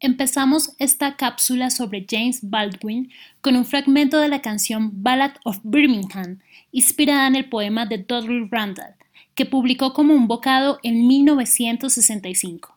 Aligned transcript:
Empezamos 0.00 0.72
esta 0.78 1.16
cápsula 1.16 1.68
sobre 1.68 2.06
James 2.08 2.40
Baldwin 2.42 3.10
con 3.42 3.56
un 3.56 3.66
fragmento 3.66 4.20
de 4.20 4.28
la 4.28 4.40
canción 4.40 5.02
Ballad 5.02 5.32
of 5.44 5.58
Birmingham, 5.64 6.38
inspirada 6.70 7.26
en 7.26 7.36
el 7.36 7.50
poema 7.50 7.84
de 7.84 7.98
Dudley 7.98 8.48
Randall, 8.50 8.94
que 9.34 9.44
publicó 9.44 9.92
como 9.92 10.14
un 10.14 10.28
bocado 10.28 10.78
en 10.82 11.06
1965. 11.06 12.71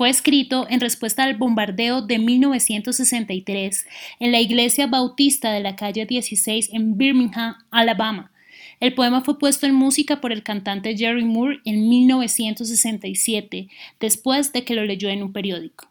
Fue 0.00 0.08
escrito 0.08 0.66
en 0.70 0.80
respuesta 0.80 1.24
al 1.24 1.36
bombardeo 1.36 2.00
de 2.00 2.18
1963 2.18 3.86
en 4.18 4.32
la 4.32 4.40
iglesia 4.40 4.86
bautista 4.86 5.52
de 5.52 5.60
la 5.60 5.76
calle 5.76 6.06
16 6.06 6.70
en 6.72 6.96
Birmingham, 6.96 7.56
Alabama. 7.70 8.32
El 8.80 8.94
poema 8.94 9.20
fue 9.20 9.38
puesto 9.38 9.66
en 9.66 9.74
música 9.74 10.22
por 10.22 10.32
el 10.32 10.42
cantante 10.42 10.96
Jerry 10.96 11.26
Moore 11.26 11.60
en 11.66 11.86
1967, 11.86 13.68
después 14.00 14.54
de 14.54 14.64
que 14.64 14.74
lo 14.74 14.84
leyó 14.84 15.10
en 15.10 15.22
un 15.22 15.34
periódico. 15.34 15.90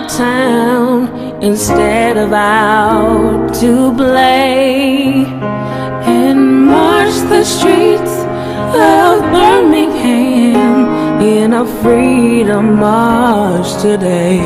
Downtown 0.00 1.42
instead 1.42 2.16
of 2.16 2.32
out 2.32 3.52
to 3.54 3.94
play 3.94 5.24
and 6.04 6.66
march 6.66 7.14
the 7.28 7.44
streets 7.44 8.14
of 8.74 9.20
Birmingham 9.32 11.20
in 11.20 11.52
a 11.52 11.66
freedom 11.82 12.76
march 12.76 13.80
today. 13.82 14.38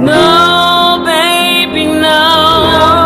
No, 0.00 1.02
baby, 1.04 1.86
no, 1.86 3.05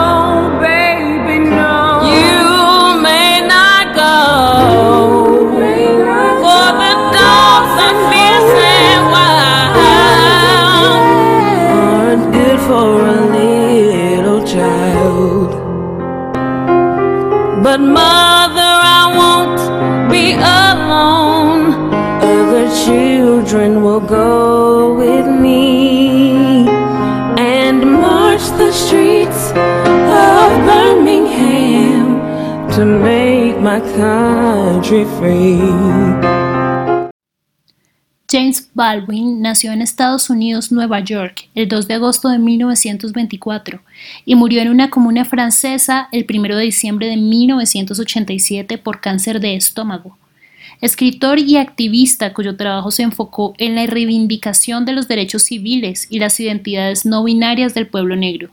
to 32.76 32.84
make 32.84 33.58
my 33.58 33.80
country 33.96 35.04
free. 35.18 35.60
James 38.30 38.70
Baldwin 38.74 39.42
nació 39.42 39.72
en 39.72 39.82
Estados 39.82 40.30
Unidos, 40.30 40.70
Nueva 40.70 41.00
York, 41.00 41.48
el 41.56 41.66
2 41.66 41.88
de 41.88 41.94
agosto 41.94 42.28
de 42.28 42.38
1924 42.38 43.80
y 44.24 44.36
murió 44.36 44.62
en 44.62 44.68
una 44.68 44.88
comuna 44.88 45.24
francesa 45.24 46.08
el 46.12 46.26
1 46.28 46.56
de 46.56 46.62
diciembre 46.62 47.08
de 47.08 47.16
1987 47.16 48.78
por 48.78 49.00
cáncer 49.00 49.40
de 49.40 49.56
estómago. 49.56 50.16
Escritor 50.80 51.40
y 51.40 51.56
activista 51.56 52.32
cuyo 52.32 52.56
trabajo 52.56 52.92
se 52.92 53.02
enfocó 53.02 53.54
en 53.58 53.74
la 53.74 53.84
reivindicación 53.86 54.84
de 54.84 54.92
los 54.92 55.08
derechos 55.08 55.42
civiles 55.42 56.06
y 56.08 56.20
las 56.20 56.38
identidades 56.38 57.04
no 57.04 57.24
binarias 57.24 57.74
del 57.74 57.88
pueblo 57.88 58.14
negro. 58.14 58.50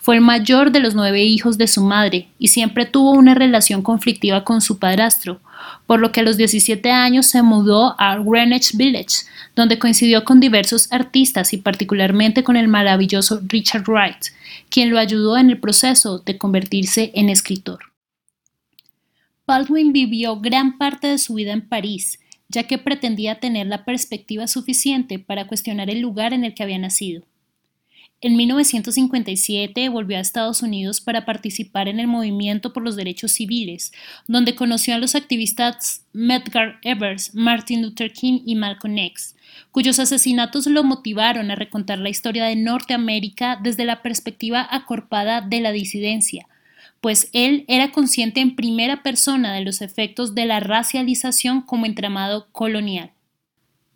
Fue 0.00 0.14
el 0.14 0.22
mayor 0.22 0.72
de 0.72 0.80
los 0.80 0.94
nueve 0.94 1.22
hijos 1.22 1.58
de 1.58 1.68
su 1.68 1.82
madre 1.82 2.28
y 2.38 2.48
siempre 2.48 2.86
tuvo 2.86 3.10
una 3.12 3.34
relación 3.34 3.82
conflictiva 3.82 4.44
con 4.44 4.62
su 4.62 4.78
padrastro, 4.78 5.40
por 5.86 6.00
lo 6.00 6.10
que 6.10 6.20
a 6.20 6.22
los 6.22 6.38
17 6.38 6.90
años 6.90 7.26
se 7.26 7.42
mudó 7.42 7.94
a 8.00 8.18
Greenwich 8.18 8.74
Village, 8.76 9.26
donde 9.54 9.78
coincidió 9.78 10.24
con 10.24 10.40
diversos 10.40 10.90
artistas 10.90 11.52
y 11.52 11.58
particularmente 11.58 12.42
con 12.42 12.56
el 12.56 12.66
maravilloso 12.66 13.42
Richard 13.46 13.84
Wright, 13.86 14.28
quien 14.70 14.88
lo 14.88 14.98
ayudó 14.98 15.36
en 15.36 15.50
el 15.50 15.60
proceso 15.60 16.18
de 16.20 16.38
convertirse 16.38 17.12
en 17.14 17.28
escritor. 17.28 17.80
Baldwin 19.46 19.92
vivió 19.92 20.40
gran 20.40 20.78
parte 20.78 21.08
de 21.08 21.18
su 21.18 21.34
vida 21.34 21.52
en 21.52 21.68
París, 21.68 22.20
ya 22.48 22.62
que 22.62 22.78
pretendía 22.78 23.38
tener 23.38 23.66
la 23.66 23.84
perspectiva 23.84 24.46
suficiente 24.46 25.18
para 25.18 25.46
cuestionar 25.46 25.90
el 25.90 26.00
lugar 26.00 26.32
en 26.32 26.44
el 26.44 26.54
que 26.54 26.62
había 26.62 26.78
nacido. 26.78 27.22
En 28.22 28.36
1957 28.36 29.88
volvió 29.88 30.18
a 30.18 30.20
Estados 30.20 30.62
Unidos 30.62 31.00
para 31.00 31.24
participar 31.24 31.88
en 31.88 32.00
el 32.00 32.06
movimiento 32.06 32.74
por 32.74 32.82
los 32.82 32.94
derechos 32.94 33.32
civiles, 33.32 33.92
donde 34.28 34.54
conoció 34.54 34.94
a 34.94 34.98
los 34.98 35.14
activistas 35.14 36.04
Medgar 36.12 36.78
Evers, 36.82 37.34
Martin 37.34 37.80
Luther 37.80 38.12
King 38.12 38.42
y 38.44 38.56
Malcolm 38.56 38.98
X, 38.98 39.36
cuyos 39.70 39.98
asesinatos 39.98 40.66
lo 40.66 40.84
motivaron 40.84 41.50
a 41.50 41.54
recontar 41.54 41.98
la 41.98 42.10
historia 42.10 42.44
de 42.44 42.56
Norteamérica 42.56 43.58
desde 43.62 43.86
la 43.86 44.02
perspectiva 44.02 44.68
acorpada 44.70 45.40
de 45.40 45.62
la 45.62 45.72
disidencia, 45.72 46.46
pues 47.00 47.30
él 47.32 47.64
era 47.68 47.90
consciente 47.90 48.40
en 48.40 48.54
primera 48.54 49.02
persona 49.02 49.54
de 49.54 49.64
los 49.64 49.80
efectos 49.80 50.34
de 50.34 50.44
la 50.44 50.60
racialización 50.60 51.62
como 51.62 51.86
entramado 51.86 52.48
colonial. 52.52 53.12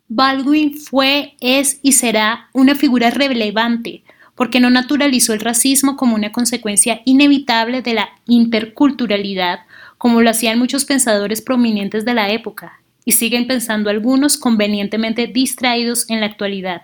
Baldwin 0.07 0.75
fue, 0.75 1.35
es 1.41 1.79
y 1.83 1.91
será 1.91 2.49
una 2.53 2.73
figura 2.73 3.11
relevante 3.11 4.03
porque 4.35 4.59
no 4.59 4.69
naturalizó 4.69 5.33
el 5.33 5.39
racismo 5.39 5.95
como 5.95 6.15
una 6.15 6.31
consecuencia 6.31 7.01
inevitable 7.05 7.81
de 7.81 7.93
la 7.93 8.09
interculturalidad, 8.27 9.61
como 9.97 10.21
lo 10.21 10.29
hacían 10.29 10.59
muchos 10.59 10.85
pensadores 10.85 11.41
prominentes 11.41 12.05
de 12.05 12.13
la 12.13 12.29
época, 12.29 12.81
y 13.05 13.13
siguen 13.13 13.47
pensando 13.47 13.89
algunos 13.89 14.37
convenientemente 14.37 15.27
distraídos 15.27 16.09
en 16.09 16.19
la 16.19 16.25
actualidad, 16.25 16.81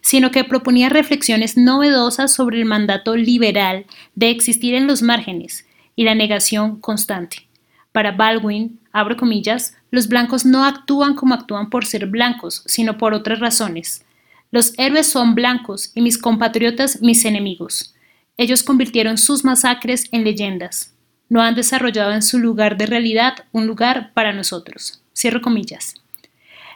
sino 0.00 0.30
que 0.30 0.44
proponía 0.44 0.88
reflexiones 0.88 1.56
novedosas 1.56 2.32
sobre 2.32 2.58
el 2.58 2.64
mandato 2.64 3.16
liberal 3.16 3.86
de 4.14 4.30
existir 4.30 4.74
en 4.74 4.86
los 4.86 5.02
márgenes 5.02 5.66
y 5.94 6.04
la 6.04 6.14
negación 6.14 6.80
constante. 6.80 7.46
Para 7.92 8.12
Baldwin, 8.12 8.80
abro 8.92 9.16
comillas, 9.16 9.76
los 9.90 10.08
blancos 10.08 10.46
no 10.46 10.64
actúan 10.64 11.14
como 11.14 11.34
actúan 11.34 11.70
por 11.70 11.84
ser 11.84 12.06
blancos, 12.06 12.62
sino 12.66 12.98
por 12.98 13.14
otras 13.14 13.40
razones. 13.40 14.04
Los 14.50 14.72
héroes 14.78 15.06
son 15.06 15.34
blancos 15.34 15.92
y 15.94 16.00
mis 16.00 16.18
compatriotas 16.18 17.00
mis 17.02 17.24
enemigos. 17.24 17.94
Ellos 18.36 18.62
convirtieron 18.62 19.16
sus 19.16 19.44
masacres 19.44 20.06
en 20.10 20.24
leyendas. 20.24 20.94
No 21.28 21.40
han 21.40 21.54
desarrollado 21.54 22.12
en 22.12 22.22
su 22.22 22.38
lugar 22.38 22.76
de 22.76 22.86
realidad 22.86 23.44
un 23.52 23.66
lugar 23.66 24.12
para 24.12 24.32
nosotros. 24.32 25.02
Cierro 25.14 25.40
comillas. 25.40 25.94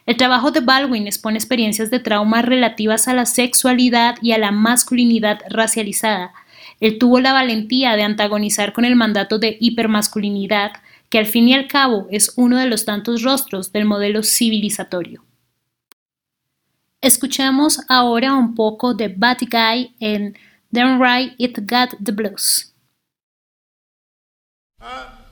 El 0.06 0.16
trabajo 0.16 0.50
de 0.50 0.60
Baldwin 0.60 1.06
expone 1.06 1.38
experiencias 1.38 1.90
de 1.90 1.98
trauma 1.98 2.42
relativas 2.42 3.08
a 3.08 3.14
la 3.14 3.26
sexualidad 3.26 4.16
y 4.22 4.32
a 4.32 4.38
la 4.38 4.52
masculinidad 4.52 5.40
racializada. 5.48 6.32
Él 6.78 6.98
tuvo 6.98 7.18
la 7.18 7.32
valentía 7.32 7.96
de 7.96 8.02
antagonizar 8.02 8.72
con 8.72 8.84
el 8.84 8.96
mandato 8.96 9.38
de 9.38 9.56
hipermasculinidad, 9.58 10.72
que 11.08 11.18
al 11.18 11.26
fin 11.26 11.48
y 11.48 11.54
al 11.54 11.66
cabo 11.66 12.06
es 12.10 12.34
uno 12.36 12.58
de 12.58 12.66
los 12.66 12.84
tantos 12.84 13.22
rostros 13.22 13.72
del 13.72 13.86
modelo 13.86 14.22
civilizatorio. 14.22 15.24
Escuchamos 17.04 17.80
ahora 17.90 18.32
un 18.32 18.54
poco 18.54 18.94
de 18.94 19.08
Bad 19.08 19.40
Guy 19.50 19.94
en 20.00 20.34
Right 20.72 21.34
It 21.36 21.58
Got 21.70 22.02
the 22.02 22.12
Blues. 22.12 22.74
One, 24.80 25.23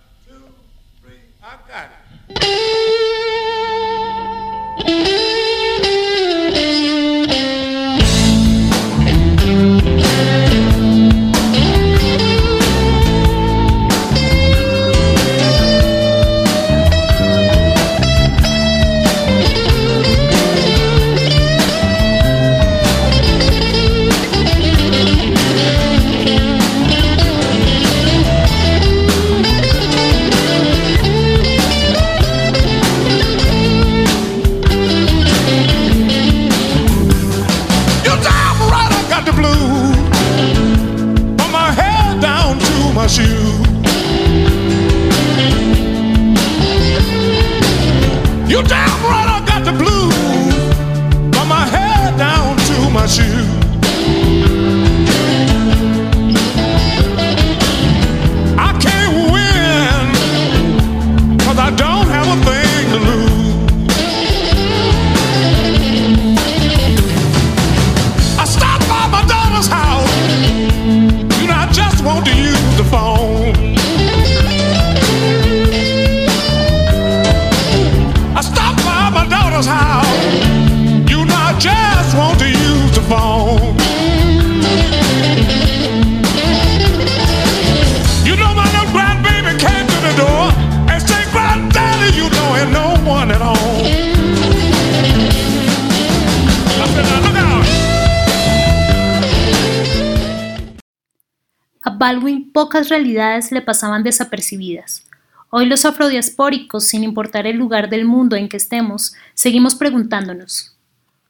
do 72.24 72.30
you 72.36 72.51
Baldwin 102.02 102.50
pocas 102.50 102.88
realidades 102.88 103.52
le 103.52 103.62
pasaban 103.62 104.02
desapercibidas. 104.02 105.06
Hoy 105.50 105.66
los 105.66 105.84
afrodiaspóricos, 105.84 106.88
sin 106.88 107.04
importar 107.04 107.46
el 107.46 107.56
lugar 107.56 107.88
del 107.90 108.06
mundo 108.06 108.34
en 108.34 108.48
que 108.48 108.56
estemos, 108.56 109.14
seguimos 109.34 109.76
preguntándonos, 109.76 110.76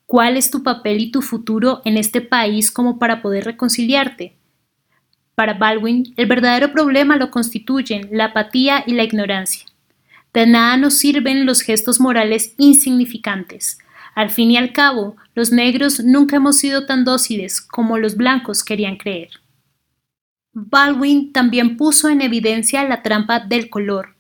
¿cuál 0.07 0.39
es 0.39 0.51
tu 0.51 0.63
papel 0.63 0.99
y 1.03 1.11
tu 1.11 1.21
futuro 1.21 1.83
en 1.85 1.99
este 1.99 2.23
país 2.23 2.71
como 2.71 2.99
para 2.99 3.21
poder 3.21 3.45
reconciliarte? 3.45 4.35
Para 5.35 5.53
Baldwin, 5.53 6.15
el 6.17 6.25
verdadero 6.25 6.73
problema 6.73 7.19
lo 7.19 7.31
constituyen 7.31 8.09
la 8.11 8.25
apatía 8.25 8.83
y 8.87 8.95
la 8.95 9.05
ignorancia. 9.05 9.67
De 10.33 10.47
nada 10.47 10.79
nos 10.79 10.95
sirven 10.95 11.45
los 11.45 11.61
gestos 11.61 12.01
morales 12.01 12.55
insignificantes. 12.57 13.77
Al 14.15 14.31
fin 14.31 14.51
y 14.51 14.57
al 14.57 14.73
cabo, 14.73 15.17
los 15.35 15.53
negros 15.53 16.03
nunca 16.03 16.37
hemos 16.37 16.57
sido 16.57 16.87
tan 16.87 17.05
dóciles 17.05 17.61
como 17.61 17.99
los 17.99 18.17
blancos 18.17 18.65
querían 18.65 18.97
creer. 18.97 19.42
Baldwin 20.55 21.33
también 21.33 21.77
puso 21.77 22.09
en 22.11 22.21
evidencia 22.21 22.85
la 22.85 23.03
trampa 23.03 23.41
del 23.41 23.71
color. 23.71 24.15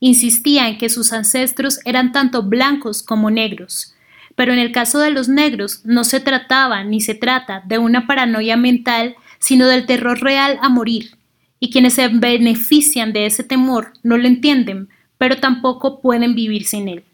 Insistía 0.00 0.68
en 0.68 0.78
que 0.78 0.88
sus 0.88 1.12
ancestros 1.12 1.78
eran 1.84 2.12
tanto 2.12 2.42
blancos 2.42 3.02
como 3.02 3.30
negros, 3.30 3.94
pero 4.34 4.52
en 4.52 4.58
el 4.58 4.72
caso 4.72 4.98
de 4.98 5.10
los 5.10 5.28
negros 5.28 5.82
no 5.84 6.04
se 6.04 6.20
trataba 6.20 6.84
ni 6.84 7.00
se 7.00 7.14
trata 7.14 7.62
de 7.66 7.78
una 7.78 8.06
paranoia 8.06 8.56
mental, 8.56 9.14
sino 9.38 9.66
del 9.66 9.86
terror 9.86 10.20
real 10.20 10.58
a 10.62 10.68
morir, 10.68 11.16
y 11.60 11.70
quienes 11.70 11.94
se 11.94 12.08
benefician 12.08 13.12
de 13.12 13.26
ese 13.26 13.44
temor 13.44 13.92
no 14.02 14.16
lo 14.16 14.26
entienden, 14.26 14.88
pero 15.18 15.36
tampoco 15.38 16.00
pueden 16.00 16.34
vivir 16.34 16.64
sin 16.64 16.88
él. 16.88 17.04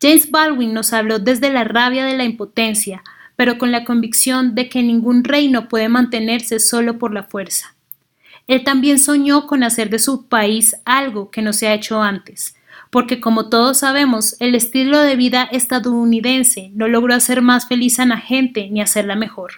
James 0.00 0.30
Baldwin 0.30 0.74
nos 0.74 0.92
habló 0.92 1.18
desde 1.18 1.52
la 1.52 1.64
rabia 1.64 2.04
de 2.04 2.16
la 2.16 2.24
impotencia, 2.24 3.02
pero 3.38 3.56
con 3.56 3.70
la 3.70 3.84
convicción 3.84 4.56
de 4.56 4.68
que 4.68 4.82
ningún 4.82 5.22
reino 5.22 5.68
puede 5.68 5.88
mantenerse 5.88 6.58
solo 6.58 6.98
por 6.98 7.14
la 7.14 7.22
fuerza. 7.22 7.76
Él 8.48 8.64
también 8.64 8.98
soñó 8.98 9.46
con 9.46 9.62
hacer 9.62 9.90
de 9.90 10.00
su 10.00 10.26
país 10.26 10.74
algo 10.84 11.30
que 11.30 11.40
no 11.40 11.52
se 11.52 11.68
ha 11.68 11.74
hecho 11.74 12.02
antes, 12.02 12.56
porque 12.90 13.20
como 13.20 13.48
todos 13.48 13.78
sabemos, 13.78 14.34
el 14.40 14.56
estilo 14.56 14.98
de 14.98 15.14
vida 15.14 15.48
estadounidense 15.52 16.72
no 16.74 16.88
logró 16.88 17.14
hacer 17.14 17.40
más 17.40 17.68
feliz 17.68 18.00
a 18.00 18.06
la 18.06 18.16
gente 18.16 18.70
ni 18.70 18.80
hacerla 18.80 19.14
mejor. 19.14 19.52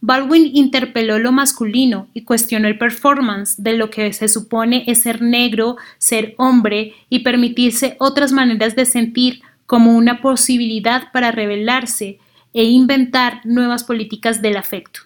Baldwin 0.00 0.52
interpeló 0.54 1.18
lo 1.18 1.32
masculino 1.32 2.06
y 2.14 2.22
cuestionó 2.22 2.68
el 2.68 2.78
performance 2.78 3.60
de 3.60 3.72
lo 3.72 3.90
que 3.90 4.12
se 4.12 4.28
supone 4.28 4.84
es 4.86 5.02
ser 5.02 5.22
negro, 5.22 5.76
ser 5.98 6.36
hombre 6.36 6.94
y 7.08 7.20
permitirse 7.24 7.96
otras 7.98 8.30
maneras 8.30 8.76
de 8.76 8.86
sentir 8.86 9.42
como 9.66 9.96
una 9.96 10.20
posibilidad 10.20 11.10
para 11.10 11.32
rebelarse 11.32 12.20
e 12.52 12.64
inventar 12.64 13.40
nuevas 13.44 13.84
políticas 13.84 14.42
del 14.42 14.56
afecto. 14.56 15.00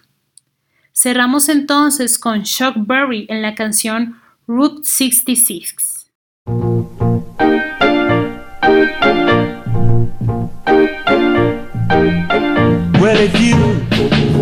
Cerramos 0.93 1.47
entonces 1.49 2.17
con 2.17 2.43
Chuck 2.43 2.73
Berry 2.75 3.25
en 3.29 3.41
la 3.41 3.55
canción 3.55 4.19
Route 4.47 4.81
66. 4.83 6.07
Well, 12.99 13.19
if 13.19 13.39
you 13.39 13.55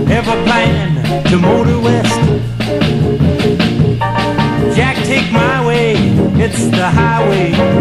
ever 0.09 0.35
plan 0.45 1.23
to 1.29 1.37
motor 1.37 1.79
west, 1.79 2.19
Jack, 4.75 4.95
take 5.05 5.31
my 5.31 5.65
way. 5.65 5.95
It's 6.37 6.69
the 6.69 6.89
highway 6.89 7.74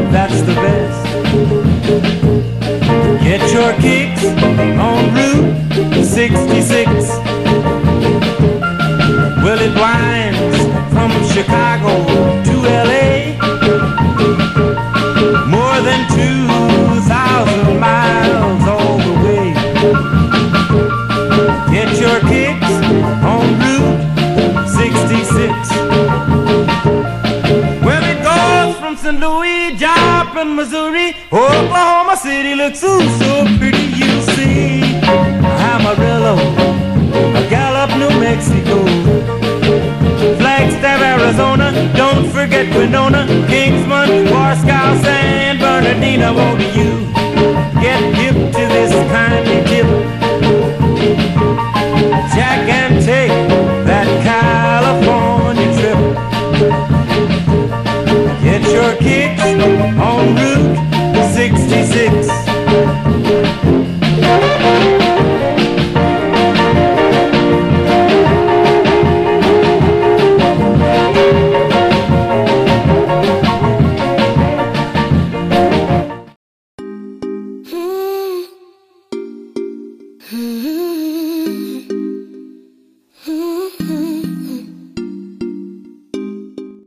The 32.65 32.71
to 32.71 33.24